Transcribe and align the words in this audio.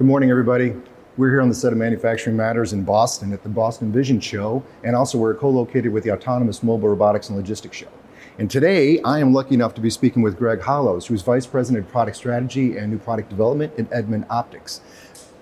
Good 0.00 0.06
morning, 0.06 0.30
everybody. 0.30 0.74
We're 1.18 1.28
here 1.28 1.42
on 1.42 1.50
the 1.50 1.54
set 1.54 1.74
of 1.74 1.78
Manufacturing 1.78 2.34
Matters 2.34 2.72
in 2.72 2.84
Boston 2.84 3.34
at 3.34 3.42
the 3.42 3.50
Boston 3.50 3.92
Vision 3.92 4.18
Show, 4.18 4.64
and 4.82 4.96
also 4.96 5.18
we're 5.18 5.34
co-located 5.34 5.92
with 5.92 6.04
the 6.04 6.10
Autonomous 6.10 6.62
Mobile 6.62 6.88
Robotics 6.88 7.28
and 7.28 7.36
Logistics 7.36 7.76
Show. 7.76 7.90
And 8.38 8.50
today, 8.50 9.02
I 9.02 9.18
am 9.18 9.34
lucky 9.34 9.54
enough 9.54 9.74
to 9.74 9.82
be 9.82 9.90
speaking 9.90 10.22
with 10.22 10.38
Greg 10.38 10.62
Hollows, 10.62 11.06
who's 11.06 11.20
Vice 11.20 11.44
President 11.44 11.84
of 11.84 11.92
Product 11.92 12.16
Strategy 12.16 12.78
and 12.78 12.90
New 12.90 12.98
Product 12.98 13.28
Development 13.28 13.78
at 13.78 13.92
Edmund 13.92 14.24
Optics. 14.30 14.80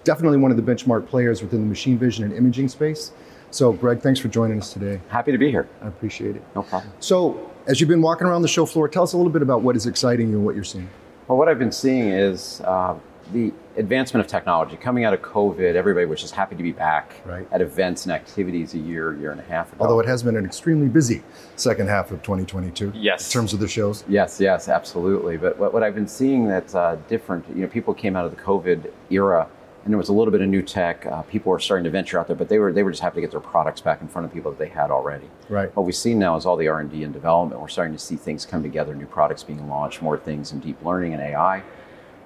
Definitely 0.02 0.39
one 0.39 0.51
of 0.51 0.57
the 0.57 0.62
benchmark 0.65 1.06
players 1.06 1.41
within 1.41 1.61
the 1.61 1.69
machine 1.69 1.97
vision 1.97 2.25
and 2.25 2.33
imaging 2.33 2.66
space. 2.66 3.12
So, 3.52 3.73
Greg, 3.73 4.01
thanks 4.01 4.19
for 4.19 4.27
joining 4.27 4.59
us 4.59 4.73
today. 4.73 5.01
Happy 5.09 5.30
to 5.30 5.38
be 5.38 5.52
here. 5.52 5.69
I 5.83 5.87
appreciate 5.87 6.34
it. 6.34 6.43
No 6.56 6.65
problem. 6.65 6.93
So, 6.98 7.48
as 7.69 7.80
you've 7.80 7.88
been 7.88 8.02
walking 8.02 8.27
around 8.27 8.43
the 8.43 8.48
show 8.48 8.66
floor, 8.66 8.88
tell 8.88 9.05
us 9.05 9.12
a 9.12 9.16
little 9.16 9.30
bit 9.30 9.43
about 9.43 9.62
what 9.62 9.77
is 9.77 9.87
exciting 9.87 10.30
you 10.30 10.38
and 10.38 10.45
what 10.45 10.56
you're 10.56 10.65
seeing. 10.65 10.91
Well, 11.29 11.38
what 11.38 11.48
I've 11.48 11.61
been 11.61 11.70
seeing 11.70 12.09
is 12.09 12.61
uh, 12.62 12.97
the 13.32 13.52
advancement 13.77 14.24
of 14.24 14.30
technology. 14.30 14.77
Coming 14.77 15.05
out 15.05 15.12
of 15.14 15.20
COVID, 15.23 15.74
everybody 15.74 16.06
was 16.06 16.20
just 16.20 16.34
happy 16.34 16.56
to 16.56 16.62
be 16.62 16.73
back 16.73 17.14
Right. 17.24 17.46
at 17.52 17.60
events 17.60 18.04
and 18.06 18.12
activities 18.12 18.74
a 18.74 18.78
year, 18.78 19.14
year 19.16 19.30
and 19.30 19.41
a 19.41 19.45
half 19.45 19.73
ago. 19.73 19.82
Although 19.84 20.01
it 20.01 20.06
has 20.06 20.23
been 20.23 20.37
an 20.37 20.45
extremely 20.45 20.88
busy 20.88 21.23
second 21.56 21.88
half 21.88 22.10
of 22.10 22.23
2022 22.23 22.92
Yes. 22.95 23.28
in 23.28 23.32
terms 23.41 23.52
of 23.52 23.60
the 23.60 23.68
shows. 23.68 24.04
Yes, 24.09 24.41
yes, 24.41 24.68
absolutely. 24.68 25.37
But 25.37 25.59
what, 25.59 25.73
what 25.74 25.82
I've 25.82 25.95
been 25.95 26.09
seeing 26.09 26.46
that's 26.48 26.74
uh, 26.74 26.96
different, 27.09 27.45
you 27.51 27.62
know, 27.62 27.68
people 27.68 27.95
came 27.95 28.16
out 28.16 28.24
of 28.24 28.30
the 28.34 28.41
COVID 28.41 28.91
era 29.10 29.46
and 29.84 29.92
there 29.92 29.98
was 29.98 30.09
a 30.09 30.12
little 30.12 30.32
bit 30.32 30.40
of 30.42 30.48
new 30.48 30.60
tech. 30.60 31.06
Uh, 31.06 31.23
people 31.23 31.51
were 31.51 31.59
starting 31.59 31.84
to 31.84 31.90
venture 31.90 32.18
out 32.18 32.26
there, 32.26 32.37
but 32.37 32.48
they 32.48 32.59
were 32.59 32.73
they 32.73 32.82
were 32.82 32.90
just 32.90 33.01
happy 33.02 33.16
to 33.16 33.20
get 33.23 33.30
their 33.30 33.40
products 33.40 33.80
back 33.80 34.02
in 34.02 34.09
front 34.09 34.26
of 34.26 34.32
people 34.34 34.51
that 34.51 34.59
they 34.59 34.68
had 34.68 34.90
already. 34.90 35.30
Right. 35.48 35.74
What 35.74 35.87
we've 35.87 35.95
seen 35.95 36.18
now 36.18 36.37
is 36.37 36.45
all 36.45 36.56
the 36.56 36.68
R 36.68 36.80
and 36.80 36.90
D 36.90 37.04
and 37.04 37.12
development. 37.12 37.60
We're 37.60 37.68
starting 37.68 37.95
to 37.95 37.98
see 37.98 38.16
things 38.16 38.45
come 38.45 38.62
together, 38.62 38.95
new 38.95 39.06
products 39.06 39.45
being 39.45 39.66
launched, 39.68 40.02
more 40.02 40.18
things 40.18 40.52
in 40.52 40.59
deep 40.59 40.84
learning 40.84 41.15
and 41.15 41.23
AI. 41.23 41.63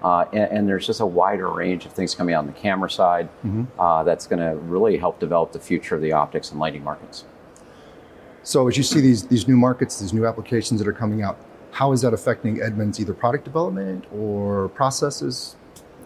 Uh, 0.03 0.25
and, 0.33 0.51
and 0.53 0.69
there's 0.69 0.87
just 0.87 1.01
a 1.01 1.07
wider 1.07 1.49
range 1.49 1.87
of 1.87 1.93
things 1.93 2.15
coming 2.15 2.35
out 2.35 2.41
on 2.41 2.47
the 2.47 2.53
camera 2.53 2.91
side 2.91 3.29
uh, 3.79 4.03
that's 4.03 4.27
going 4.27 4.41
to 4.41 4.57
really 4.63 4.97
help 4.97 5.21
develop 5.21 5.53
the 5.53 5.61
future 5.61 5.95
of 5.95 6.03
the 6.03 6.13
optics 6.13 6.51
and 6.51 6.59
lighting 6.59 6.83
markets. 6.83 7.25
So 8.43 8.67
as 8.67 8.77
you 8.77 8.83
see 8.83 9.01
these 9.01 9.29
these 9.29 9.47
new 9.47 9.57
markets, 9.57 10.01
these 10.01 10.13
new 10.13 10.27
applications 10.27 10.81
that 10.81 10.89
are 10.89 10.93
coming 10.93 11.23
out, 11.23 11.39
how 11.71 11.93
is 11.93 12.03
that 12.03 12.13
affecting 12.13 12.61
Edmund's 12.61 13.01
either 13.01 13.15
product 13.15 13.45
development 13.45 14.05
or 14.13 14.69
processes, 14.71 15.57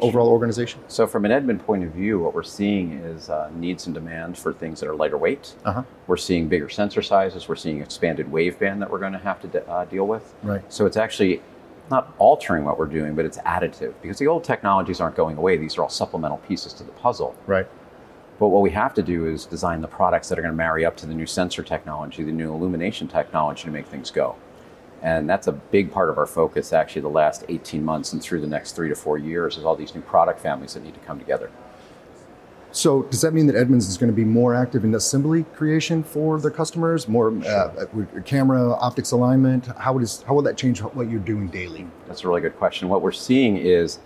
overall 0.00 0.28
organization? 0.28 0.81
So, 0.88 1.06
from 1.06 1.25
an 1.25 1.33
Edmund 1.33 1.64
point 1.66 1.83
of 1.83 1.91
view, 1.91 2.20
what 2.20 2.34
we're 2.34 2.42
seeing 2.42 2.92
is 2.92 3.31
uh, 3.31 3.50
needs 3.55 3.86
and 3.86 3.94
demand 3.94 4.38
for 4.38 4.53
things 4.53 4.81
that 4.81 4.88
are 4.88 4.94
lighter 4.94 5.19
weight. 5.19 5.55
Uh-huh. 5.64 5.83
We're 6.06 6.16
seeing 6.19 6.48
bigger 6.48 6.69
sensor 6.69 7.03
sizes. 7.03 7.48
We're 7.48 7.56
seeing 7.56 7.81
expanded 7.81 8.27
waveband 8.27 8.78
that 8.81 8.91
we're 8.91 9.00
going 9.00 9.14
to 9.14 9.19
have 9.19 9.41
to 9.42 9.48
de- 9.48 9.69
uh, 9.69 9.84
deal 9.86 10.06
with. 10.06 10.34
Right. 10.42 10.62
So, 10.72 10.86
it's 10.86 10.97
actually 10.97 11.42
not 11.91 12.15
altering 12.19 12.65
what 12.65 12.79
we're 12.79 12.87
doing, 12.87 13.15
but 13.15 13.25
it's 13.25 13.39
additive 13.39 13.95
because 14.03 14.19
the 14.19 14.27
old 14.27 14.45
technologies 14.45 15.01
aren't 15.01 15.17
going 15.17 15.37
away. 15.37 15.56
These 15.56 15.79
are 15.79 15.83
all 15.83 15.89
supplemental 15.89 16.39
pieces 16.39 16.73
to 16.75 16.84
the 16.84 16.93
puzzle. 16.93 17.34
Right. 17.47 17.67
But 18.39 18.48
what 18.48 18.62
we 18.62 18.70
have 18.70 18.93
to 18.95 19.03
do 19.03 19.27
is 19.27 19.47
design 19.47 19.81
the 19.81 19.89
products 19.89 20.28
that 20.28 20.39
are 20.39 20.43
going 20.43 20.53
to 20.53 20.56
marry 20.56 20.84
up 20.84 20.97
to 20.98 21.06
the 21.06 21.15
new 21.15 21.27
sensor 21.27 21.62
technology, 21.62 22.23
the 22.23 22.33
new 22.33 22.53
illumination 22.53 23.09
technology 23.09 23.65
to 23.65 23.70
make 23.70 23.87
things 23.87 24.11
go. 24.11 24.37
And 25.03 25.28
that's 25.28 25.47
a 25.47 25.53
big 25.53 25.93
part 25.93 26.11
of 26.11 26.19
our 26.19 26.27
focus 26.27 26.73
actually 26.73 27.03
the 27.03 27.09
last 27.09 27.45
18 27.48 27.84
months 27.84 28.12
and 28.12 28.23
through 28.23 28.41
the 28.41 28.47
next 28.47 28.73
three 28.73 28.89
to 28.89 28.95
four 28.95 29.19
years 29.19 29.56
is 29.56 29.65
all 29.65 29.77
these 29.77 29.95
new 29.95 30.00
product 30.00 30.41
families 30.41 30.75
that 30.75 30.83
need 30.83 30.95
to 30.95 31.00
come 31.00 31.19
together. 31.19 31.50
So 32.77 33.05
does 33.05 33.22
that 33.22 33.32
mean 33.32 33.46
that 33.46 33.56
Edmunds 33.56 33.88
is 33.88 33.96
going 33.96 34.10
to 34.10 34.14
be 34.14 34.24
more 34.24 34.55
active 34.55 34.84
in 34.84 34.94
assembly 34.94 35.44
creation 35.55 36.02
for 36.02 36.38
their 36.38 36.50
customers, 36.50 37.08
more 37.08 37.34
uh, 37.46 37.86
camera 38.27 38.72
optics 38.74 39.12
alignment? 39.12 39.64
How 39.78 39.94
would 39.94 40.02
is, 40.02 40.22
how 40.27 40.34
will 40.34 40.42
that 40.42 40.58
change 40.58 40.82
what 40.82 41.08
you're 41.08 41.19
doing 41.19 41.48
daily? 41.48 41.86
That's 42.06 42.22
a 42.22 42.28
really 42.28 42.42
good 42.42 42.58
question. 42.58 42.91
What 42.91 43.00
we're 43.00 43.12
seeing 43.12 43.56
is 43.56 43.98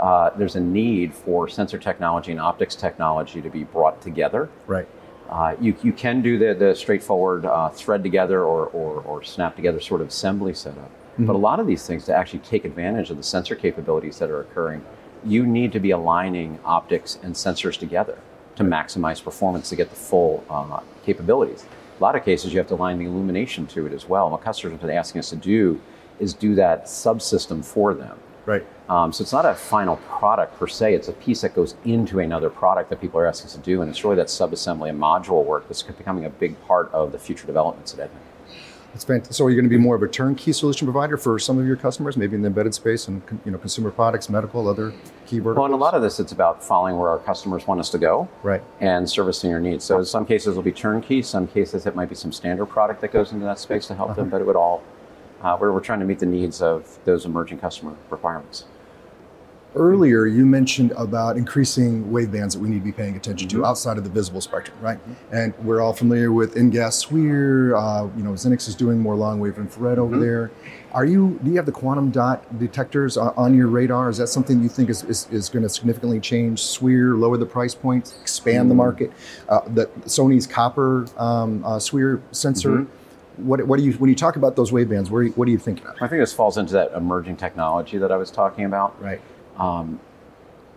uh, 0.00 0.30
there's 0.30 0.56
a 0.56 0.60
need 0.60 1.14
for 1.14 1.48
sensor 1.48 1.78
technology 1.78 2.32
and 2.32 2.40
optics 2.40 2.74
technology 2.74 3.40
to 3.40 3.50
be 3.50 3.62
brought 3.62 4.02
together. 4.02 4.48
Right. 4.66 4.88
Uh, 5.30 5.54
you, 5.60 5.76
you 5.84 5.92
can 5.92 6.20
do 6.20 6.38
the, 6.38 6.54
the 6.54 6.74
straightforward 6.74 7.46
uh, 7.46 7.68
thread 7.68 8.02
together 8.02 8.42
or, 8.42 8.66
or, 8.66 9.00
or 9.02 9.22
snap 9.22 9.54
together 9.54 9.80
sort 9.80 10.00
of 10.00 10.08
assembly 10.08 10.54
setup. 10.54 10.90
But 11.20 11.34
a 11.34 11.38
lot 11.38 11.60
of 11.60 11.68
these 11.68 11.86
things 11.86 12.04
to 12.06 12.14
actually 12.16 12.40
take 12.40 12.64
advantage 12.64 13.10
of 13.10 13.16
the 13.16 13.22
sensor 13.22 13.54
capabilities 13.54 14.18
that 14.18 14.30
are 14.30 14.40
occurring, 14.40 14.84
you 15.24 15.46
need 15.46 15.72
to 15.72 15.80
be 15.80 15.90
aligning 15.90 16.58
optics 16.64 17.18
and 17.22 17.34
sensors 17.34 17.78
together 17.78 18.18
to 18.56 18.64
maximize 18.64 19.22
performance 19.22 19.68
to 19.68 19.76
get 19.76 19.90
the 19.90 19.96
full 19.96 20.44
uh, 20.50 20.80
capabilities. 21.04 21.64
A 21.98 22.02
lot 22.02 22.16
of 22.16 22.24
cases, 22.24 22.52
you 22.52 22.58
have 22.58 22.68
to 22.68 22.74
align 22.74 22.98
the 22.98 23.06
illumination 23.06 23.66
to 23.68 23.86
it 23.86 23.92
as 23.92 24.08
well. 24.08 24.26
And 24.26 24.32
what 24.32 24.42
customers 24.42 24.72
have 24.72 24.80
been 24.80 24.90
asking 24.90 25.20
us 25.20 25.30
to 25.30 25.36
do 25.36 25.80
is 26.18 26.34
do 26.34 26.54
that 26.56 26.86
subsystem 26.86 27.64
for 27.64 27.94
them. 27.94 28.18
Right. 28.46 28.64
Um, 28.88 29.12
so 29.12 29.22
it's 29.22 29.32
not 29.32 29.44
a 29.44 29.54
final 29.54 29.96
product 29.96 30.58
per 30.58 30.66
se. 30.66 30.94
It's 30.94 31.08
a 31.08 31.12
piece 31.12 31.42
that 31.42 31.54
goes 31.54 31.74
into 31.84 32.20
another 32.20 32.48
product 32.48 32.88
that 32.90 33.00
people 33.00 33.20
are 33.20 33.26
asking 33.26 33.46
us 33.46 33.54
to 33.54 33.60
do, 33.60 33.82
and 33.82 33.90
it's 33.90 34.02
really 34.04 34.16
that 34.16 34.28
subassembly 34.28 34.88
and 34.88 34.98
module 34.98 35.44
work 35.44 35.68
that's 35.68 35.82
becoming 35.82 36.24
a 36.24 36.30
big 36.30 36.58
part 36.66 36.90
of 36.92 37.12
the 37.12 37.18
future 37.18 37.46
developments 37.46 37.92
at 37.92 38.00
Edmund. 38.00 38.24
It's 38.98 39.04
fantastic. 39.04 39.32
So 39.36 39.44
are 39.44 39.50
you 39.50 39.54
going 39.54 39.64
to 39.64 39.70
be 39.70 39.80
more 39.80 39.94
of 39.94 40.02
a 40.02 40.08
turnkey 40.08 40.52
solution 40.52 40.84
provider 40.84 41.16
for 41.16 41.38
some 41.38 41.56
of 41.56 41.64
your 41.64 41.76
customers, 41.76 42.16
maybe 42.16 42.34
in 42.34 42.42
the 42.42 42.48
embedded 42.48 42.74
space 42.74 43.06
and 43.06 43.22
you 43.44 43.52
know 43.52 43.58
consumer 43.58 43.92
products, 43.92 44.28
medical, 44.28 44.68
other 44.68 44.92
key 45.24 45.38
verticals? 45.38 45.56
Well, 45.58 45.66
in 45.66 45.72
a 45.72 45.76
lot 45.76 45.94
of 45.94 46.02
this, 46.02 46.18
it's 46.18 46.32
about 46.32 46.64
following 46.64 46.98
where 46.98 47.08
our 47.08 47.20
customers 47.20 47.64
want 47.64 47.78
us 47.78 47.90
to 47.90 47.98
go 47.98 48.28
Right. 48.42 48.60
and 48.80 49.08
servicing 49.08 49.50
their 49.50 49.60
needs. 49.60 49.84
So 49.84 50.00
in 50.00 50.04
some 50.04 50.26
cases, 50.26 50.48
it'll 50.48 50.64
be 50.64 50.72
turnkey. 50.72 51.22
Some 51.22 51.46
cases, 51.46 51.86
it 51.86 51.94
might 51.94 52.08
be 52.08 52.16
some 52.16 52.32
standard 52.32 52.66
product 52.66 53.00
that 53.02 53.12
goes 53.12 53.30
into 53.30 53.44
that 53.44 53.60
space 53.60 53.86
to 53.86 53.94
help 53.94 54.16
them. 54.16 54.30
But 54.30 54.40
it 54.40 54.48
would 54.48 54.56
all, 54.56 54.82
uh, 55.42 55.56
we're, 55.60 55.70
we're 55.72 55.78
trying 55.78 56.00
to 56.00 56.04
meet 56.04 56.18
the 56.18 56.26
needs 56.26 56.60
of 56.60 56.98
those 57.04 57.24
emerging 57.24 57.60
customer 57.60 57.94
requirements. 58.10 58.64
Earlier, 59.82 60.26
you 60.26 60.44
mentioned 60.44 60.90
about 60.96 61.36
increasing 61.36 62.06
wavebands 62.06 62.54
that 62.54 62.58
we 62.58 62.68
need 62.68 62.80
to 62.80 62.84
be 62.84 62.90
paying 62.90 63.14
attention 63.14 63.46
Mm-hmm. 63.48 63.60
to 63.60 63.64
outside 63.64 63.96
of 63.96 64.02
the 64.02 64.10
visible 64.10 64.40
spectrum, 64.40 64.76
right? 64.80 64.98
And 65.30 65.54
we're 65.62 65.80
all 65.80 65.92
familiar 65.92 66.32
with 66.32 66.56
InGaAs 66.56 67.06
SWIR. 67.06 67.78
Uh, 67.78 68.08
you 68.16 68.24
know, 68.24 68.32
Xenics 68.32 68.66
is 68.66 68.74
doing 68.74 68.98
more 68.98 69.14
long 69.14 69.38
wave 69.38 69.56
infrared 69.56 69.98
Mm-hmm. 69.98 70.14
over 70.14 70.18
there. 70.18 70.50
Are 70.90 71.04
you? 71.04 71.38
Do 71.44 71.50
you 71.50 71.56
have 71.58 71.66
the 71.66 71.70
quantum 71.72 72.10
dot 72.10 72.58
detectors 72.58 73.16
on, 73.16 73.54
your 73.54 73.68
radar? 73.68 74.10
Is 74.10 74.16
that 74.18 74.26
something 74.26 74.60
you 74.62 74.68
think 74.68 74.90
is, 74.90 75.04
is, 75.04 75.28
is 75.30 75.48
going 75.48 75.62
to 75.62 75.68
significantly 75.68 76.18
change 76.18 76.60
SWIR, 76.60 77.16
lower 77.16 77.36
the 77.36 77.46
price 77.46 77.74
points, 77.74 78.18
expand 78.20 78.68
the 78.70 78.72
Mm-hmm. 78.72 78.78
market? 78.78 79.12
Uh, 79.48 79.60
the 79.68 79.86
Sony's 80.06 80.46
copper 80.48 81.06
um, 81.18 81.64
uh, 81.64 81.78
SWIR 81.78 82.20
sensor. 82.32 82.70
Mm-hmm. 82.70 83.46
What, 83.46 83.64
what 83.68 83.78
do 83.78 83.84
you 83.84 83.92
when 83.92 84.10
you 84.10 84.16
talk 84.16 84.34
about 84.34 84.56
those 84.56 84.72
wavebands? 84.72 85.08
What 85.10 85.46
are 85.46 85.50
you 85.52 85.58
thinking 85.58 85.86
of? 85.86 85.94
I 86.02 86.08
think 86.08 86.20
this 86.20 86.32
falls 86.32 86.58
into 86.58 86.72
that 86.72 86.90
emerging 86.94 87.36
technology 87.36 87.96
that 87.98 88.10
I 88.10 88.16
was 88.16 88.32
talking 88.32 88.64
about. 88.64 89.00
Right. 89.00 89.20
Um, 89.58 90.00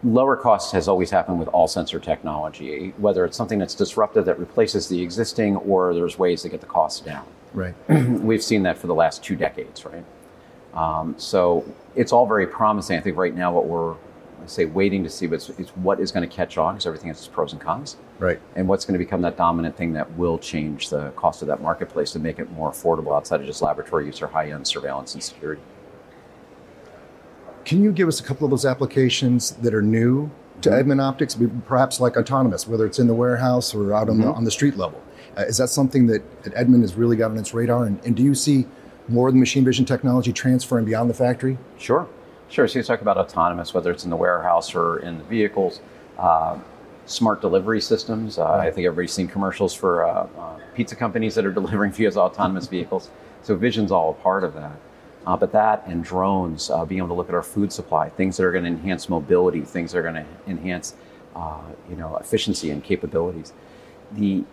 lower 0.04 0.36
cost 0.36 0.72
has 0.74 0.88
always 0.88 1.10
happened 1.12 1.40
with 1.40 1.48
all 1.50 1.68
sensor 1.68 2.00
technology, 2.00 2.94
whether 2.98 3.24
it's 3.26 3.38
something 3.38 3.60
that's 3.60 3.76
disruptive 3.76 4.26
that 4.26 4.40
replaces 4.40 4.88
the 4.88 5.02
existing 5.02 5.56
or 5.58 5.94
there's 5.94 6.18
ways 6.18 6.42
to 6.42 6.50
get 6.50 6.60
the 6.62 6.68
cost 6.68 7.06
down. 7.06 7.26
Right. 7.54 7.76
We've 7.90 8.44
seen 8.44 8.64
that 8.64 8.78
for 8.78 8.88
the 8.88 8.96
last 8.96 9.24
two 9.24 9.36
decades, 9.36 9.86
right? 9.86 10.04
Um, 10.74 11.16
so 11.18 11.66
it's 11.96 12.12
all 12.12 12.26
very 12.26 12.48
promising. 12.48 12.98
I 12.98 13.02
think 13.02 13.18
right 13.18 13.36
now 13.36 13.52
what 13.52 13.68
we're, 13.68 13.94
I 13.94 14.48
say, 14.48 14.66
waiting 14.66 15.04
to 15.04 15.10
see 15.10 15.26
is, 15.28 15.50
is 15.52 15.70
what 15.76 16.00
is 16.00 16.12
going 16.12 16.28
to 16.28 16.34
catch 16.34 16.58
on 16.58 16.76
because 16.76 16.88
everything 16.88 17.10
has 17.10 17.18
its 17.18 17.28
pros 17.28 17.52
and 17.52 17.62
cons, 17.62 17.98
Right. 18.20 18.40
and 18.56 18.68
what's 18.68 18.86
going 18.86 18.94
to 18.94 19.04
become 19.06 19.22
that 19.24 19.38
dominant 19.38 19.76
thing 19.76 19.94
that 19.94 20.10
will 20.18 20.40
change 20.40 20.90
the 20.90 21.10
cost 21.12 21.42
of 21.42 21.50
that 21.50 21.62
marketplace 21.62 22.12
to 22.14 22.20
make 22.20 22.40
it 22.40 22.50
more 22.54 22.72
affordable 22.72 23.16
outside 23.16 23.42
of 23.42 23.46
just 23.46 23.62
laboratory 23.62 24.06
use 24.06 24.22
or 24.22 24.28
high-end 24.28 24.66
surveillance 24.66 25.14
and 25.14 25.22
security. 25.22 25.62
Can 27.66 27.84
you 27.84 27.92
give 27.92 28.08
us 28.08 28.20
a 28.20 28.24
couple 28.24 28.46
of 28.46 28.52
those 28.52 28.66
applications 28.66 29.52
that 29.52 29.74
are 29.74 29.82
new 29.82 30.30
to 30.62 30.70
Mm-hmm. 30.70 30.80
Edmund 30.80 31.02
Optics, 31.02 31.38
perhaps 31.66 32.00
like 32.00 32.18
autonomous, 32.18 32.68
whether 32.68 32.86
it's 32.86 33.00
in 33.00 33.08
the 33.08 33.14
warehouse 33.14 33.74
or 33.74 33.94
out 33.94 34.10
on, 34.10 34.18
Mm-hmm. 34.18 34.22
the, 34.28 34.34
on 34.34 34.44
the 34.44 34.52
street 34.52 34.78
level? 34.78 35.02
Uh, 35.38 35.42
is 35.44 35.58
that 35.58 35.70
something 35.70 36.08
that, 36.08 36.44
that 36.44 36.54
Edmund 36.56 36.84
has 36.84 36.96
really 36.96 37.16
got 37.16 37.32
on 37.32 37.38
its 37.38 37.54
radar? 37.54 37.86
And, 37.86 38.04
and 38.06 38.16
do 38.16 38.24
you 38.24 38.36
see 38.36 38.68
more 39.08 39.28
of 39.28 39.34
the 39.34 39.40
machine 39.40 39.64
vision 39.66 39.86
technology 39.86 40.32
transferring 40.34 40.86
beyond 40.86 41.10
the 41.10 41.14
factory? 41.14 41.58
Sure, 41.78 42.08
sure. 42.50 42.68
So 42.68 42.80
you 42.80 42.84
talk 42.84 43.02
about 43.02 43.18
autonomous, 43.18 43.74
whether 43.74 43.92
it's 43.92 44.04
in 44.04 44.10
the 44.10 44.16
warehouse 44.16 44.76
or 44.76 45.00
in 45.00 45.18
the 45.18 45.24
vehicles, 45.24 45.80
uh, 46.20 46.60
smart 47.06 47.42
delivery 47.42 47.82
systems. 47.82 48.38
Uh, 48.38 48.52
I 48.52 48.70
think 48.72 48.86
everybody's 48.86 49.14
seen 49.14 49.28
commercials 49.28 49.74
for 49.74 50.06
uh, 50.06 50.28
uh, 50.38 50.60
pizza 50.76 50.96
companies 50.96 51.34
that 51.36 51.46
are 51.46 51.52
delivering 51.62 51.92
via 51.92 52.12
autonomous 52.12 52.68
vehicles. 52.68 53.10
So 53.42 53.56
vision's 53.56 53.92
all 53.92 54.12
a 54.12 54.14
part 54.14 54.44
of 54.44 54.54
that. 54.54 54.74
Uh, 55.26 55.38
but 55.38 55.52
that 55.52 55.84
and 55.86 56.04
drones, 56.04 56.70
uh, 56.70 56.84
being 56.84 57.00
able 57.00 57.10
to 57.10 57.14
look 57.14 57.30
at 57.30 57.36
our 57.36 57.44
food 57.44 57.72
supply, 57.72 58.10
things 58.10 58.38
that 58.38 58.44
are 58.44 58.52
going 58.52 58.64
to 58.64 58.70
enhance 58.70 59.08
mobility, 59.08 59.62
things 59.62 59.92
that 59.92 60.00
are 60.00 60.04
going 60.04 60.16
to 60.16 60.26
enhance, 60.48 60.96
uh, 61.36 61.62
you 61.90 61.96
know, 61.96 62.18
efficiency 62.18 62.72
and 62.72 62.84
capabilities. 62.84 63.54
The 64.14 64.44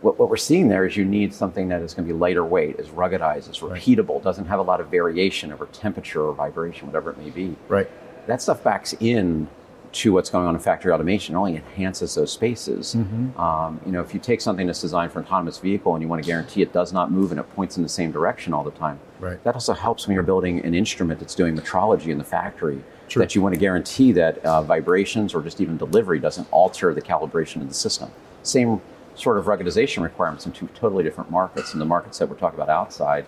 what, 0.00 0.18
what 0.18 0.28
we're 0.28 0.36
seeing 0.36 0.68
there 0.68 0.84
is 0.84 0.96
you 0.96 1.04
need 1.04 1.32
something 1.32 1.68
that 1.68 1.80
is 1.80 1.94
going 1.94 2.06
to 2.06 2.12
be 2.12 2.18
lighter 2.18 2.44
weight, 2.44 2.78
is 2.78 2.88
ruggedized, 2.88 3.50
is 3.50 3.60
repeatable, 3.60 4.22
doesn't 4.22 4.46
have 4.46 4.58
a 4.58 4.62
lot 4.62 4.80
of 4.80 4.88
variation 4.88 5.52
over 5.52 5.66
temperature 5.66 6.22
or 6.22 6.34
vibration, 6.34 6.86
whatever 6.86 7.10
it 7.10 7.18
may 7.18 7.30
be. 7.30 7.56
Right. 7.68 7.90
That 8.26 8.42
stuff 8.42 8.62
backs 8.62 8.94
in 9.00 9.48
to 9.94 10.12
what's 10.12 10.28
going 10.30 10.46
on 10.46 10.54
in 10.54 10.60
factory 10.60 10.92
automation, 10.92 11.34
it 11.34 11.38
only 11.38 11.56
enhances 11.56 12.14
those 12.14 12.32
spaces. 12.32 12.94
Um, 12.94 13.80
you 13.86 13.92
know, 13.92 14.00
if 14.02 14.12
you 14.12 14.20
take 14.20 14.40
something 14.40 14.66
that's 14.66 14.80
designed 14.80 15.12
for 15.12 15.20
an 15.20 15.24
autonomous 15.24 15.58
vehicle 15.58 15.94
and 15.94 16.02
you 16.02 16.08
want 16.08 16.22
to 16.22 16.26
guarantee 16.26 16.62
it 16.62 16.72
does 16.72 16.92
not 16.92 17.10
move 17.10 17.30
and 17.30 17.38
it 17.40 17.44
points 17.54 17.76
in 17.76 17.82
the 17.82 17.88
same 17.88 18.10
direction 18.12 18.52
all 18.52 18.64
the 18.64 18.70
time, 18.72 18.98
Right. 19.20 19.42
that 19.44 19.54
also 19.54 19.72
helps 19.72 20.06
when 20.06 20.14
you're 20.14 20.22
building 20.24 20.64
an 20.64 20.74
instrument 20.74 21.20
that's 21.20 21.34
doing 21.34 21.56
metrology 21.56 22.08
in 22.08 22.18
the 22.18 22.24
factory. 22.24 22.82
True. 23.08 23.20
That 23.20 23.34
you 23.34 23.42
want 23.42 23.54
to 23.54 23.60
guarantee 23.60 24.12
that 24.12 24.38
uh, 24.44 24.62
vibrations 24.62 25.34
or 25.34 25.42
just 25.42 25.60
even 25.60 25.76
delivery 25.76 26.18
doesn't 26.18 26.48
alter 26.50 26.92
the 26.94 27.02
calibration 27.02 27.60
of 27.60 27.68
the 27.68 27.74
system. 27.74 28.10
Same 28.42 28.80
sort 29.14 29.36
of 29.38 29.44
ruggedization 29.44 30.02
requirements 30.02 30.46
in 30.46 30.52
two 30.52 30.66
totally 30.74 31.04
different 31.04 31.30
markets. 31.30 31.72
And 31.72 31.80
the 31.80 31.84
markets 31.86 32.18
that 32.18 32.28
we're 32.28 32.36
talking 32.36 32.58
about 32.58 32.70
outside 32.70 33.26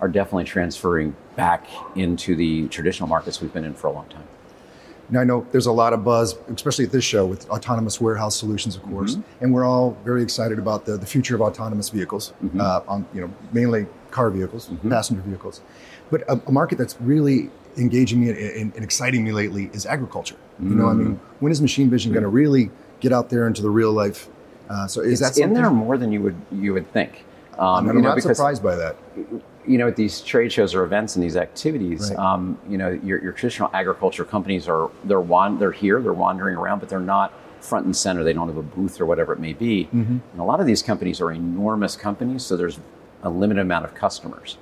are 0.00 0.08
definitely 0.08 0.44
transferring 0.44 1.14
back 1.36 1.66
into 1.94 2.34
the 2.34 2.66
traditional 2.68 3.08
markets 3.08 3.40
we've 3.40 3.52
been 3.52 3.64
in 3.64 3.72
for 3.74 3.86
a 3.86 3.92
long 3.92 4.06
time. 4.08 4.24
Now 5.10 5.20
I 5.20 5.24
know 5.24 5.46
there's 5.52 5.66
a 5.66 5.72
lot 5.72 5.92
of 5.92 6.04
buzz, 6.04 6.34
especially 6.54 6.84
at 6.86 6.92
this 6.92 7.04
show, 7.04 7.26
with 7.26 7.48
autonomous 7.50 8.00
warehouse 8.00 8.36
solutions, 8.36 8.76
of 8.76 8.82
course, 8.84 9.16
Mm-hmm. 9.16 9.44
and 9.44 9.54
we're 9.54 9.64
all 9.64 9.96
very 10.04 10.22
excited 10.22 10.58
about 10.58 10.86
the, 10.86 10.96
the 10.96 11.06
future 11.06 11.34
of 11.34 11.40
autonomous 11.40 11.88
vehicles, 11.90 12.32
Mm-hmm. 12.44 12.60
uh, 12.60 12.80
on 12.88 13.06
you 13.14 13.20
know 13.22 13.30
mainly 13.52 13.86
car 14.10 14.30
vehicles, 14.30 14.70
passenger 14.88 15.22
vehicles, 15.22 15.60
but 16.10 16.22
a, 16.28 16.40
a 16.46 16.52
market 16.52 16.78
that's 16.78 16.96
really 17.00 17.50
engaging 17.76 18.20
me 18.20 18.28
and, 18.30 18.74
exciting 18.76 19.24
me 19.24 19.32
lately 19.32 19.70
is 19.72 19.86
agriculture. 19.86 20.36
You 20.60 20.74
know, 20.76 20.88
I 20.88 20.92
mean, 20.92 21.18
when 21.40 21.50
is 21.50 21.60
machine 21.62 21.88
vision 21.90 22.12
going 22.12 22.22
to 22.22 22.28
really 22.28 22.70
get 23.00 23.12
out 23.12 23.30
there 23.30 23.46
into 23.46 23.62
the 23.62 23.70
real 23.70 23.92
life? 23.92 24.28
Uh, 24.68 24.86
so 24.86 25.00
is 25.00 25.12
it's 25.12 25.20
that 25.20 25.26
something? 25.34 25.44
in 25.44 25.54
there 25.54 25.70
more 25.70 25.96
than 25.98 26.12
you 26.12 26.20
would 26.22 26.36
you 26.52 26.72
would 26.74 26.90
think. 26.92 27.24
Um, 27.58 27.88
I'm 27.90 27.96
you 27.96 28.02
know, 28.02 28.14
not 28.14 28.22
surprised 28.22 28.62
by 28.62 28.76
that. 28.76 28.96
You 29.66 29.78
know, 29.78 29.88
at 29.88 29.96
these 29.96 30.20
trade 30.20 30.52
shows 30.52 30.74
or 30.74 30.84
events 30.84 31.16
and 31.16 31.24
these 31.24 31.36
activities, 31.36 32.10
Right. 32.10 32.18
um, 32.18 32.58
you 32.68 32.78
know, 32.78 32.90
your, 32.90 33.22
your 33.22 33.32
traditional 33.32 33.70
agriculture 33.72 34.24
companies 34.24 34.68
are 34.68 34.90
they're 35.04 35.20
wan- 35.20 35.58
they're 35.58 35.72
here, 35.72 36.00
they're 36.02 36.12
wandering 36.12 36.56
around, 36.56 36.80
but 36.80 36.88
they're 36.88 37.00
not 37.00 37.32
front 37.60 37.86
and 37.86 37.94
center. 37.96 38.24
They 38.24 38.32
don't 38.32 38.48
have 38.48 38.56
a 38.56 38.62
booth 38.62 39.00
or 39.00 39.06
whatever 39.06 39.32
it 39.32 39.38
may 39.38 39.52
be. 39.52 39.84
Mm-hmm. 39.84 40.18
And 40.32 40.40
a 40.40 40.42
lot 40.42 40.58
of 40.60 40.66
these 40.66 40.82
companies 40.82 41.20
are 41.20 41.30
enormous 41.30 41.94
companies, 41.96 42.44
so 42.44 42.56
there's 42.56 42.80
a 43.22 43.30
limited 43.30 43.60
amount 43.60 43.84
of 43.84 43.94
customers. 43.94 44.58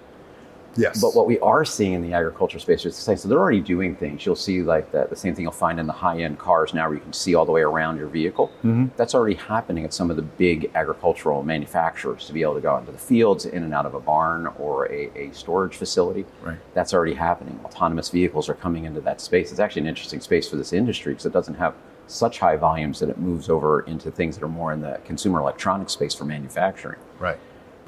Yes, 0.76 1.00
But 1.00 1.14
what 1.14 1.26
we 1.26 1.38
are 1.40 1.64
seeing 1.64 1.94
in 1.94 2.02
the 2.02 2.12
agriculture 2.12 2.58
space 2.58 2.84
is 2.86 2.94
the 2.96 3.02
same. 3.02 3.16
So 3.16 3.28
they're 3.28 3.38
already 3.38 3.60
doing 3.60 3.96
things. 3.96 4.24
You'll 4.24 4.36
see 4.36 4.62
like 4.62 4.92
the, 4.92 5.06
the 5.08 5.16
same 5.16 5.34
thing 5.34 5.42
you'll 5.42 5.52
find 5.52 5.80
in 5.80 5.86
the 5.86 5.92
high-end 5.92 6.38
cars 6.38 6.72
now, 6.74 6.86
where 6.86 6.94
you 6.94 7.00
can 7.00 7.12
see 7.12 7.34
all 7.34 7.44
the 7.44 7.52
way 7.52 7.62
around 7.62 7.98
your 7.98 8.08
vehicle. 8.08 8.48
Mm-hmm. 8.58 8.86
That's 8.96 9.14
already 9.14 9.34
happening 9.34 9.84
at 9.84 9.92
some 9.92 10.10
of 10.10 10.16
the 10.16 10.22
big 10.22 10.70
agricultural 10.74 11.42
manufacturers 11.42 12.26
to 12.26 12.32
be 12.32 12.42
able 12.42 12.54
to 12.54 12.60
go 12.60 12.76
into 12.76 12.92
the 12.92 12.98
fields, 12.98 13.46
in 13.46 13.62
and 13.62 13.74
out 13.74 13.86
of 13.86 13.94
a 13.94 14.00
barn 14.00 14.46
or 14.58 14.90
a, 14.92 15.10
a 15.18 15.32
storage 15.32 15.74
facility. 15.74 16.24
Right. 16.42 16.58
That's 16.74 16.94
already 16.94 17.14
happening. 17.14 17.58
Autonomous 17.64 18.08
vehicles 18.08 18.48
are 18.48 18.54
coming 18.54 18.84
into 18.84 19.00
that 19.02 19.20
space. 19.20 19.50
It's 19.50 19.60
actually 19.60 19.82
an 19.82 19.88
interesting 19.88 20.20
space 20.20 20.48
for 20.48 20.56
this 20.56 20.72
industry 20.72 21.12
because 21.12 21.26
it 21.26 21.32
doesn't 21.32 21.54
have 21.54 21.74
such 22.06 22.40
high 22.40 22.56
volumes 22.56 22.98
that 22.98 23.08
it 23.08 23.18
moves 23.18 23.48
over 23.48 23.80
into 23.82 24.10
things 24.10 24.36
that 24.36 24.44
are 24.44 24.48
more 24.48 24.72
in 24.72 24.80
the 24.80 25.00
consumer 25.04 25.38
electronics 25.40 25.92
space 25.92 26.14
for 26.14 26.24
manufacturing. 26.24 26.98
right. 27.18 27.38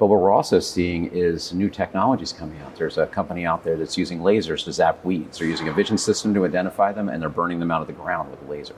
But 0.03 0.07
what 0.07 0.19
we're 0.19 0.33
also 0.33 0.59
seeing 0.59 1.05
is 1.13 1.53
new 1.53 1.69
technologies 1.69 2.33
coming 2.33 2.59
out. 2.59 2.75
There's 2.75 2.97
a 2.97 3.07
company 3.07 3.45
out 3.45 3.63
there 3.63 3.77
that's 3.77 3.97
using 3.97 4.19
lasers 4.19 4.65
to 4.65 4.73
zap 4.73 5.05
weeds. 5.05 5.39
They're 5.39 5.47
using 5.47 5.69
a 5.69 5.71
vision 5.71 5.97
system 5.97 6.33
to 6.33 6.43
identify 6.43 6.91
them, 6.91 7.07
and 7.07 7.21
they're 7.21 7.29
burning 7.29 7.61
them 7.61 7.71
out 7.71 7.79
of 7.79 7.87
the 7.87 7.93
ground 7.93 8.29
with 8.29 8.45
a 8.45 8.51
laser. 8.51 8.75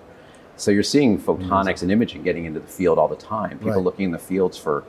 So 0.55 0.69
you're 0.69 0.83
seeing 0.83 1.17
photonics 1.19 1.81
and 1.81 1.89
imaging 1.91 2.21
getting 2.21 2.45
into 2.45 2.59
the 2.59 2.67
field 2.67 2.99
all 2.99 3.07
the 3.07 3.15
time. 3.15 3.57
People 3.57 3.71
Right. 3.71 3.83
looking 3.83 4.05
in 4.05 4.11
the 4.11 4.19
fields 4.19 4.55
for 4.55 4.83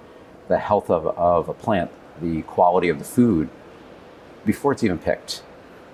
the 0.49 0.59
health 0.59 0.91
of, 0.91 1.07
of 1.07 1.49
a 1.49 1.55
plant, 1.55 1.91
the 2.21 2.43
quality 2.43 2.91
of 2.91 2.99
the 2.99 3.05
food, 3.07 3.49
before 4.45 4.73
it's 4.73 4.85
even 4.85 4.99
picked 4.99 5.43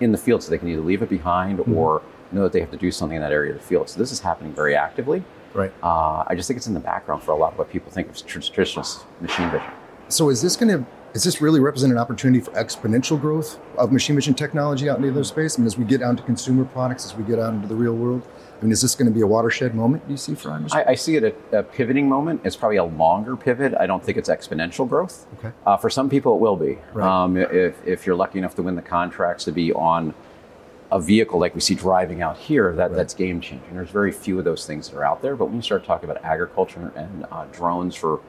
in 0.01 0.11
the 0.11 0.17
field, 0.17 0.43
so 0.43 0.51
they 0.51 0.57
can 0.57 0.67
either 0.67 0.81
leave 0.81 1.01
it 1.01 1.09
behind 1.09 1.61
or 1.73 2.01
know 2.33 2.43
that 2.43 2.51
they 2.51 2.59
have 2.59 2.71
to 2.71 2.75
do 2.75 2.91
something 2.91 3.15
in 3.15 3.21
that 3.21 3.31
area 3.31 3.53
of 3.53 3.59
the 3.59 3.65
field. 3.65 3.87
So 3.87 3.97
this 3.97 4.11
is 4.11 4.19
happening 4.19 4.51
very 4.51 4.75
actively. 4.75 5.23
Right. 5.53 5.71
Uh, 5.81 6.25
I 6.27 6.35
just 6.35 6.49
think 6.49 6.57
it's 6.57 6.67
in 6.67 6.73
the 6.73 6.81
background 6.81 7.23
for 7.23 7.31
a 7.31 7.37
lot 7.37 7.53
of 7.53 7.59
what 7.59 7.69
people 7.69 7.93
think 7.93 8.09
of 8.09 8.25
traditional 8.25 8.85
machine 9.21 9.49
vision. 9.49 9.71
So 10.13 10.29
is 10.29 10.43
this 10.43 10.55
going 10.55 10.69
to 10.69 10.85
is 11.15 11.23
this 11.23 11.41
really 11.41 11.59
represent 11.59 11.91
an 11.91 11.97
opportunity 11.97 12.39
for 12.39 12.51
exponential 12.51 13.19
growth 13.21 13.59
of 13.77 13.91
machine 13.91 14.15
vision 14.15 14.33
technology 14.33 14.89
out 14.89 14.97
into 14.97 15.07
the 15.09 15.13
other 15.13 15.23
space? 15.23 15.57
I 15.57 15.61
mean, 15.61 15.67
as 15.67 15.77
we 15.77 15.85
get 15.85 16.01
out 16.01 16.11
into 16.11 16.23
consumer 16.23 16.65
products, 16.65 17.05
as 17.05 17.15
we 17.15 17.23
get 17.23 17.37
out 17.37 17.53
into 17.53 17.67
the 17.67 17.75
real 17.75 17.93
world, 17.93 18.27
I 18.59 18.63
mean, 18.63 18.71
is 18.71 18.81
this 18.81 18.95
going 18.95 19.07
to 19.07 19.13
be 19.13 19.21
a 19.21 19.27
watershed 19.27 19.75
moment? 19.75 20.05
Do 20.07 20.11
you 20.11 20.17
see 20.17 20.33
for? 20.33 20.49
I, 20.71 20.83
I 20.89 20.95
see 20.95 21.15
it 21.17 21.23
a, 21.51 21.59
a 21.59 21.63
pivoting 21.63 22.09
moment. 22.09 22.41
It's 22.43 22.55
probably 22.55 22.77
a 22.77 22.83
longer 22.83 23.35
pivot. 23.35 23.73
I 23.79 23.85
don't 23.85 24.03
think 24.03 24.17
it's 24.17 24.29
exponential 24.29 24.87
growth. 24.89 25.27
Okay. 25.37 25.51
Uh, 25.67 25.77
for 25.77 25.89
some 25.91 26.09
people, 26.09 26.35
it 26.35 26.39
will 26.39 26.55
be. 26.57 26.79
Right. 26.93 27.07
Um, 27.07 27.37
if, 27.37 27.75
if 27.85 28.05
you're 28.07 28.15
lucky 28.15 28.39
enough 28.39 28.55
to 28.55 28.63
win 28.63 28.75
the 28.75 28.81
contracts 28.81 29.45
to 29.45 29.51
be 29.51 29.71
on 29.73 30.15
a 30.91 30.99
vehicle 30.99 31.39
like 31.39 31.53
we 31.53 31.61
see 31.61 31.75
driving 31.75 32.21
out 32.23 32.37
here, 32.37 32.73
that, 32.73 32.89
Right. 32.89 32.95
that's 32.97 33.13
game 33.13 33.39
changing. 33.41 33.73
There's 33.73 33.89
very 33.91 34.11
few 34.11 34.37
of 34.39 34.45
those 34.45 34.65
things 34.65 34.89
that 34.89 34.97
are 34.97 35.03
out 35.05 35.21
there. 35.21 35.35
But 35.35 35.45
when 35.45 35.55
you 35.57 35.61
start 35.63 35.85
talking 35.85 36.09
about 36.09 36.23
agriculture 36.23 36.91
and 36.95 37.25
uh, 37.31 37.45
drones 37.51 37.95
for 37.95 38.19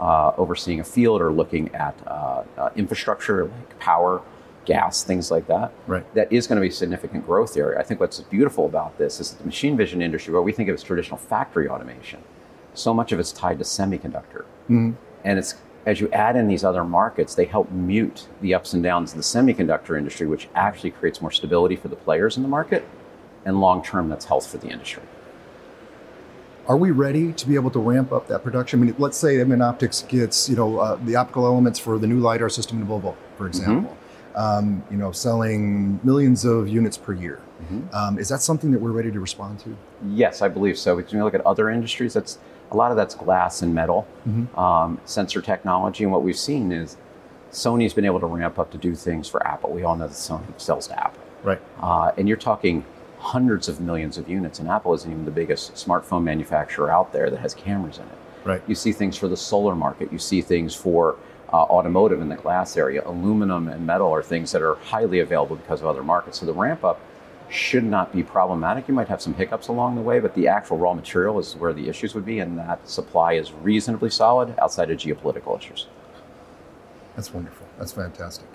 uh, 0.00 0.32
overseeing 0.38 0.80
a 0.80 0.84
field 0.84 1.20
or 1.20 1.30
looking 1.30 1.72
at 1.74 1.94
uh, 2.06 2.42
uh, 2.56 2.70
infrastructure 2.74 3.44
like 3.44 3.78
power, 3.78 4.22
gas, 4.64 5.04
things 5.04 5.30
like 5.30 5.46
that, 5.46 5.72
Right. 5.86 6.14
that 6.14 6.32
is 6.32 6.46
going 6.46 6.56
to 6.56 6.60
be 6.62 6.68
a 6.68 6.72
significant 6.72 7.26
growth 7.26 7.56
area. 7.56 7.78
I 7.78 7.82
think 7.82 8.00
what's 8.00 8.18
beautiful 8.20 8.64
about 8.66 8.96
this 8.98 9.20
is 9.20 9.30
that 9.30 9.38
the 9.38 9.44
machine 9.44 9.76
vision 9.76 10.00
industry, 10.00 10.32
what 10.32 10.44
we 10.44 10.52
think 10.52 10.68
of 10.70 10.74
as 10.74 10.82
traditional 10.82 11.18
factory 11.18 11.68
automation, 11.68 12.20
so 12.72 12.94
much 12.94 13.12
of 13.12 13.20
it's 13.20 13.32
tied 13.32 13.58
to 13.58 13.64
semiconductor. 13.64 14.44
Mhm. 14.70 14.94
And 15.24 15.38
it's 15.38 15.54
as 15.86 15.98
you 16.00 16.10
add 16.12 16.36
in 16.36 16.46
these 16.46 16.62
other 16.62 16.84
markets, 16.84 17.34
they 17.34 17.46
help 17.46 17.70
mute 17.70 18.26
the 18.42 18.54
ups 18.54 18.74
and 18.74 18.82
downs 18.82 19.12
of 19.12 19.16
the 19.16 19.22
semiconductor 19.22 19.96
industry, 19.96 20.26
which 20.26 20.46
actually 20.54 20.90
creates 20.90 21.22
more 21.22 21.30
stability 21.30 21.74
for 21.74 21.88
the 21.88 21.96
players 21.96 22.36
in 22.36 22.42
the 22.42 22.48
market. 22.50 22.84
And 23.46 23.60
long 23.62 23.82
term, 23.82 24.08
that's 24.10 24.26
health 24.26 24.46
for 24.46 24.58
the 24.58 24.68
industry. 24.68 25.02
Are 26.68 26.76
we 26.76 26.90
ready 26.92 27.32
to 27.32 27.48
be 27.48 27.54
able 27.56 27.70
to 27.72 27.78
ramp 27.80 28.12
up 28.12 28.28
that 28.28 28.44
production? 28.44 28.80
I 28.80 28.84
mean, 28.86 28.94
let's 28.98 29.16
say 29.16 29.40
Edmund 29.40 29.62
Optics 29.62 30.02
gets 30.02 30.48
you 30.48 30.56
know 30.56 30.78
uh, 30.78 30.96
the 31.04 31.16
optical 31.16 31.44
elements 31.46 31.78
for 31.78 31.98
the 31.98 32.06
new 32.06 32.20
lidar 32.20 32.48
system 32.48 32.80
in 32.80 32.86
Volvo, 32.86 33.14
for 33.36 33.46
example. 33.46 33.96
Um, 34.36 34.84
you 34.90 34.96
know, 34.96 35.10
selling 35.10 35.98
millions 36.04 36.44
of 36.44 36.68
units 36.68 36.96
per 36.96 37.12
year. 37.12 37.40
Um, 37.92 38.18
is 38.18 38.28
that 38.30 38.40
something 38.40 38.70
that 38.70 38.80
we're 38.80 38.92
ready 38.92 39.10
to 39.10 39.20
respond 39.20 39.58
to? 39.60 39.76
Yes, 40.08 40.40
I 40.40 40.48
believe 40.48 40.78
so. 40.78 40.96
Because 40.96 41.12
when 41.12 41.18
you 41.18 41.24
look 41.24 41.34
at 41.34 41.44
other 41.44 41.68
industries, 41.68 42.14
that's 42.14 42.38
a 42.70 42.76
lot 42.76 42.90
of 42.90 42.96
that's 42.96 43.14
glass 43.14 43.60
and 43.62 43.74
metal, 43.74 44.06
um, 44.56 44.98
sensor 45.04 45.42
technology, 45.42 46.04
and 46.04 46.12
what 46.12 46.22
we've 46.22 46.38
seen 46.38 46.70
is 46.72 46.96
Sony's 47.52 47.92
been 47.92 48.04
able 48.04 48.20
to 48.20 48.26
ramp 48.26 48.58
up 48.58 48.70
to 48.70 48.78
do 48.78 48.94
things 48.94 49.28
for 49.28 49.44
Apple. 49.46 49.70
We 49.70 49.82
all 49.82 49.96
know 49.96 50.06
that 50.06 50.14
Sony 50.14 50.44
sells 50.58 50.86
to 50.88 50.98
Apple, 50.98 51.20
Right. 51.42 51.60
uh, 51.82 52.12
and 52.16 52.28
you're 52.28 52.36
talking 52.38 52.84
hundreds 53.20 53.68
of 53.68 53.80
millions 53.80 54.18
of 54.18 54.28
units. 54.28 54.58
And 54.58 54.68
Apple 54.68 54.94
isn't 54.94 55.10
even 55.10 55.24
the 55.24 55.30
biggest 55.30 55.74
smartphone 55.74 56.24
manufacturer 56.24 56.90
out 56.90 57.12
there 57.12 57.30
that 57.30 57.38
has 57.38 57.54
cameras 57.54 57.98
in 57.98 58.04
it. 58.04 58.18
Right. 58.44 58.62
You 58.66 58.74
see 58.74 58.92
things 58.92 59.16
for 59.16 59.28
the 59.28 59.36
solar 59.36 59.76
market. 59.76 60.10
You 60.10 60.18
see 60.18 60.40
things 60.40 60.74
for 60.74 61.16
uh, 61.52 61.56
automotive 61.56 62.20
in 62.20 62.28
the 62.28 62.36
glass 62.36 62.76
area. 62.76 63.02
Aluminum 63.04 63.68
and 63.68 63.86
metal 63.86 64.10
are 64.10 64.22
things 64.22 64.50
that 64.52 64.62
are 64.62 64.76
highly 64.76 65.20
available 65.20 65.56
because 65.56 65.80
of 65.80 65.86
other 65.86 66.02
markets. 66.02 66.40
So 66.40 66.46
the 66.46 66.54
ramp 66.54 66.82
up 66.82 67.00
should 67.50 67.84
not 67.84 68.12
be 68.12 68.22
problematic. 68.22 68.88
You 68.88 68.94
might 68.94 69.08
have 69.08 69.20
some 69.20 69.34
hiccups 69.34 69.68
along 69.68 69.96
the 69.96 70.00
way, 70.00 70.20
but 70.20 70.34
the 70.34 70.48
actual 70.48 70.78
raw 70.78 70.94
material 70.94 71.38
is 71.38 71.56
where 71.56 71.72
the 71.72 71.88
issues 71.88 72.14
would 72.14 72.24
be, 72.24 72.38
and 72.38 72.56
that 72.58 72.88
supply 72.88 73.32
is 73.32 73.52
reasonably 73.52 74.08
solid 74.08 74.54
outside 74.58 74.90
of 74.90 74.98
geopolitical 74.98 75.58
issues. 75.58 75.86
That's 77.16 77.34
wonderful. 77.34 77.66
That's 77.76 77.92
fantastic. 77.92 78.46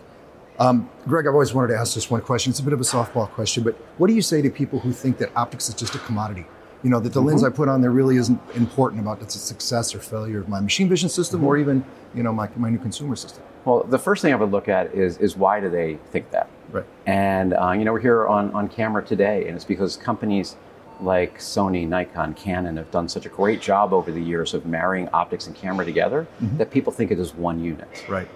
Um, 0.59 0.89
Greg, 1.05 1.27
I've 1.27 1.33
always 1.33 1.53
wanted 1.53 1.73
to 1.73 1.77
ask 1.77 1.95
this 1.95 2.09
one 2.09 2.21
question. 2.21 2.49
It's 2.51 2.59
a 2.59 2.63
bit 2.63 2.73
of 2.73 2.79
a 2.79 2.83
softball 2.83 3.29
question, 3.29 3.63
but 3.63 3.75
what 3.97 4.07
do 4.07 4.13
you 4.13 4.21
say 4.21 4.41
to 4.41 4.49
people 4.49 4.79
who 4.79 4.91
think 4.91 5.17
that 5.17 5.35
optics 5.35 5.67
is 5.69 5.75
just 5.75 5.95
a 5.95 5.99
commodity? 5.99 6.45
You 6.83 6.91
know, 6.91 6.99
that 6.99 7.13
the 7.13 7.21
lens 7.21 7.43
I 7.43 7.49
put 7.49 7.67
on 7.67 7.81
there 7.81 7.89
really 7.89 8.17
isn't 8.17 8.39
important 8.53 9.01
about 9.01 9.19
the 9.19 9.29
success 9.29 9.95
or 9.95 9.99
failure 9.99 10.39
of 10.39 10.47
my 10.47 10.59
machine 10.59 10.87
vision 10.87 11.09
system 11.09 11.43
or 11.43 11.57
even, 11.57 11.83
you 12.13 12.21
know, 12.21 12.31
my, 12.31 12.47
my 12.55 12.69
new 12.69 12.77
consumer 12.77 13.15
system. 13.15 13.43
Well, 13.65 13.83
the 13.83 13.97
first 13.97 14.21
thing 14.21 14.31
I 14.33 14.35
would 14.35 14.51
look 14.51 14.69
at 14.69 14.93
is 14.93 15.17
is 15.17 15.35
why 15.35 15.59
do 15.59 15.69
they 15.69 15.97
think 16.11 16.29
that? 16.29 16.47
Right. 16.71 16.85
And 17.07 17.55
uh, 17.55 17.71
you 17.71 17.85
know, 17.85 17.93
we're 17.93 18.01
here 18.01 18.27
on, 18.27 18.51
on 18.53 18.69
camera 18.69 19.03
today, 19.03 19.47
and 19.47 19.55
it's 19.55 19.65
because 19.65 19.97
companies 19.97 20.57
like 21.01 21.39
Sony, 21.39 21.87
Nikon, 21.87 22.35
Canon 22.35 22.77
have 22.77 22.91
done 22.91 23.09
such 23.09 23.25
a 23.25 23.29
great 23.29 23.61
job 23.61 23.91
over 23.91 24.11
the 24.11 24.21
years 24.21 24.53
of 24.53 24.67
marrying 24.67 25.09
optics 25.11 25.47
and 25.47 25.55
camera 25.55 25.85
together 25.85 26.27
that 26.57 26.71
people 26.71 26.93
think 26.93 27.11
it 27.11 27.19
is 27.19 27.33
one 27.33 27.59
unit. 27.59 28.05
Right. 28.07 28.27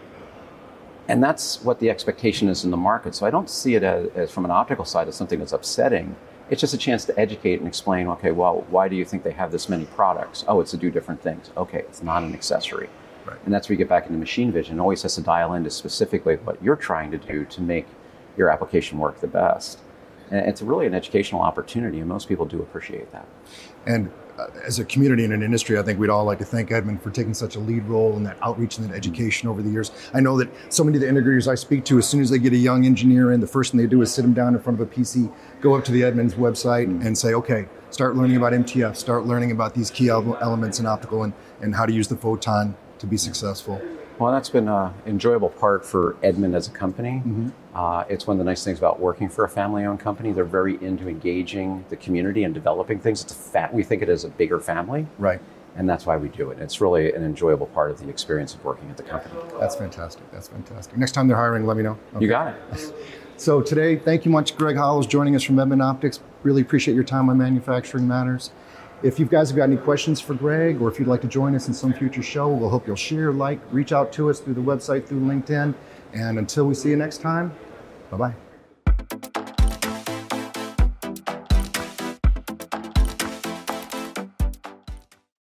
And 1.10 1.24
that's 1.24 1.62
what 1.64 1.80
the 1.80 1.90
expectation 1.90 2.48
is 2.50 2.64
in 2.64 2.70
the 2.72 2.78
market. 2.78 3.16
So 3.16 3.26
I 3.26 3.32
don't 3.32 3.50
see 3.50 3.74
it 3.74 3.84
as, 3.84 4.10
as 4.16 4.32
from 4.32 4.46
an 4.46 4.52
optical 4.52 4.86
side 4.86 5.08
as 5.08 5.16
something 5.16 5.40
that's 5.40 5.54
upsetting. 5.54 6.16
It's 6.52 6.62
just 6.62 6.74
a 6.74 6.78
chance 6.78 7.04
to 7.06 7.20
educate 7.20 7.60
and 7.60 7.68
explain, 7.68 8.08
okay, 8.08 8.32
well, 8.32 8.66
why 8.70 8.88
do 8.88 8.96
you 8.96 9.04
think 9.04 9.24
they 9.24 9.32
have 9.32 9.52
this 9.52 9.70
many 9.70 9.86
products? 9.86 10.46
Oh, 10.48 10.62
it's 10.62 10.72
to 10.72 10.78
do 10.78 10.92
different 10.92 11.22
things. 11.22 11.52
Okay, 11.58 11.80
it's 11.80 12.04
not 12.04 12.24
an 12.24 12.34
accessory. 12.34 12.90
Right. 13.26 13.38
And 13.44 13.54
that's 13.54 13.68
where 13.68 13.74
you 13.74 13.78
get 13.78 13.90
back 13.90 14.06
into 14.06 14.20
machine 14.20 14.52
vision. 14.52 14.78
It 14.78 14.82
always 14.82 15.02
has 15.02 15.16
to 15.16 15.22
dial 15.22 15.54
into 15.54 15.72
specifically 15.72 16.36
what 16.38 16.62
you're 16.64 16.76
trying 16.76 17.10
to 17.12 17.18
do 17.18 17.44
to 17.46 17.62
make 17.62 17.88
your 18.38 18.50
application 18.50 19.00
work 19.00 19.20
the 19.20 19.28
best. 19.28 19.80
And 20.32 20.48
it's 20.48 20.62
really 20.62 20.86
an 20.86 20.94
educational 20.94 21.42
opportunity, 21.42 22.00
and 22.00 22.08
most 22.08 22.28
people 22.28 22.46
do 22.46 22.62
appreciate 22.62 23.12
that. 23.12 23.28
And 23.88 24.12
Uh, 24.40 24.48
as 24.66 24.80
a 24.80 24.86
community 24.86 25.26
and 25.26 25.34
an 25.34 25.44
industry, 25.44 25.78
I 25.78 25.82
think 25.82 26.00
we'd 26.00 26.10
all 26.10 26.24
like 26.24 26.38
to 26.38 26.46
thank 26.46 26.72
Edmund 26.72 27.02
for 27.02 27.10
taking 27.10 27.34
such 27.34 27.58
a 27.58 27.60
lead 27.60 27.84
role 27.86 28.16
in 28.16 28.24
that 28.24 28.38
outreach 28.42 28.78
and 28.78 28.90
that 28.90 28.96
education 28.96 29.50
over 29.50 29.62
the 29.62 29.70
years. 29.70 29.92
I 30.14 30.22
know 30.22 30.38
that 30.38 30.50
so 30.74 30.84
many 30.84 30.96
of 30.96 31.02
the 31.02 31.08
integrators 31.08 31.48
I 31.52 31.56
speak 31.56 31.84
to, 31.86 31.98
as 31.98 32.08
soon 32.08 32.22
as 32.22 32.30
they 32.30 32.40
get 32.40 32.54
a 32.54 32.58
young 32.58 32.86
engineer 32.86 33.34
in, 33.34 33.42
the 33.42 33.48
first 33.48 33.72
thing 33.72 33.82
they 33.82 33.88
do 33.88 34.02
is 34.02 34.14
sit 34.14 34.22
them 34.22 34.34
down 34.34 34.56
in 34.56 34.62
front 34.62 34.80
of 34.80 34.88
a 34.88 34.90
PC, 34.90 35.34
go 35.60 35.76
up 35.76 35.84
to 35.86 35.92
the 35.92 36.04
Edmunds 36.04 36.36
website 36.36 36.88
mm. 36.88 37.06
and 37.06 37.18
say, 37.18 37.34
okay, 37.34 37.68
start 37.90 38.16
learning 38.16 38.38
about 38.38 38.54
MTF, 38.54 38.96
start 38.96 39.26
learning 39.26 39.52
about 39.52 39.74
these 39.74 39.92
key 39.92 40.08
elements 40.08 40.80
in 40.80 40.86
optical 40.86 41.24
and, 41.24 41.34
and 41.62 41.76
how 41.76 41.86
to 41.86 41.92
use 41.92 42.08
the 42.08 42.16
photon 42.16 42.78
to 43.00 43.08
be 43.08 43.18
successful. 43.18 43.82
Well, 44.20 44.34
that's 44.34 44.50
been 44.50 44.68
an 44.68 44.94
enjoyable 45.06 45.48
part 45.48 45.86
for 45.86 46.18
Edmund 46.22 46.54
as 46.54 46.68
a 46.68 46.72
company. 46.72 47.24
Uh, 47.74 48.04
it's 48.10 48.28
one 48.28 48.36
of 48.36 48.40
the 48.40 48.44
nice 48.44 48.66
things 48.66 48.78
about 48.78 49.00
working 49.00 49.30
for 49.30 49.46
a 49.46 49.50
family-owned 49.50 50.02
company. 50.02 50.34
They're 50.34 50.44
very 50.44 50.76
into 50.84 51.08
engaging 51.08 51.86
the 51.88 51.96
community 51.96 52.44
and 52.44 52.54
developing 52.54 53.00
things. 53.00 53.24
It's 53.24 53.32
a 53.32 53.36
fat. 53.36 53.74
We 53.74 53.82
think 53.84 54.02
it 54.02 54.10
is 54.10 54.26
a 54.26 54.30
bigger 54.30 54.60
family, 54.60 55.08
Right. 55.18 55.40
and 55.78 55.90
that's 55.90 56.06
why 56.06 56.18
we 56.18 56.28
do 56.28 56.50
it. 56.52 56.60
It's 56.60 56.82
really 56.82 57.14
an 57.14 57.24
enjoyable 57.24 57.68
part 57.68 57.92
of 57.92 58.00
the 58.02 58.10
experience 58.10 58.54
of 58.54 58.66
working 58.66 58.90
at 58.90 58.98
the 58.98 59.04
company. 59.04 59.36
That's 59.58 59.76
fantastic. 59.78 60.30
That's 60.34 60.50
fantastic. 60.50 60.98
Next 60.98 61.14
time 61.14 61.30
they're 61.30 61.38
hiring, 61.38 61.66
let 61.66 61.78
me 61.78 61.84
know. 61.84 61.98
You 62.20 62.28
got 62.28 62.56
it. 62.74 62.94
So 63.38 63.62
today, 63.62 63.96
thank 63.96 64.26
you 64.26 64.32
much, 64.32 64.58
Greg 64.58 64.76
Hollows, 64.76 65.08
joining 65.08 65.34
us 65.38 65.44
from 65.44 65.58
Edmund 65.60 65.82
Optics. 65.82 66.20
Really 66.44 66.62
appreciate 66.62 66.94
your 66.94 67.06
time 67.06 67.30
on 67.30 67.38
Manufacturing 67.38 68.06
Matters. 68.06 68.52
If 69.02 69.18
you 69.18 69.26
guys 69.26 69.50
have 69.50 69.56
got 69.56 69.64
any 69.64 69.78
questions 69.78 70.20
for 70.20 70.34
Greg, 70.34 70.82
or 70.82 70.90
if 70.90 71.00
you'd 71.00 71.08
like 71.08 71.22
to 71.22 71.28
join 71.28 71.56
us 71.56 71.70
in 71.70 71.74
some 71.74 71.94
future 71.94 72.22
show, 72.22 72.50
we'll 72.50 72.70
hope 72.70 72.86
you'll 72.86 72.98
share, 72.98 73.32
like, 73.32 73.60
reach 73.72 73.94
out 73.94 74.12
to 74.14 74.30
us 74.30 74.42
through 74.42 74.56
the 74.56 74.62
website, 74.62 75.06
through 75.06 75.22
LinkedIn. 75.22 75.74
And 76.14 76.38
until 76.38 76.66
we 76.66 76.74
see 76.74 76.90
you 76.90 76.98
next 76.98 77.20
time, 77.22 77.54
bye 78.12 78.18
bye. 78.18 78.49